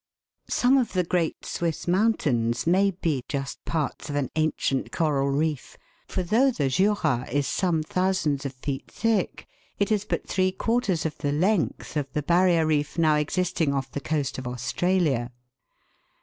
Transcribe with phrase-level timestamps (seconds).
[0.51, 5.29] 141 Some of the great Swiss mountains may be just parts of an ancient coral
[5.29, 5.77] reef,
[6.07, 9.45] for though the Jura is some thousands of feet thick,
[9.77, 13.91] it is but three quarters of the length of the barrier reef now existing off
[13.91, 15.33] the coast of Australia; and FIG.